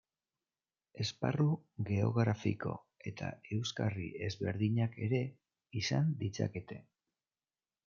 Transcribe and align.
Esparru 1.03 1.45
geografiko 1.89 2.71
eta 3.13 3.29
euskarri 3.59 4.07
ezberdinak 4.31 4.99
ere 5.11 5.23
izan 5.85 6.13
ditzakete. 6.25 6.83